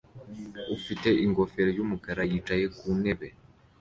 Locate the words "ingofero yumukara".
1.25-2.21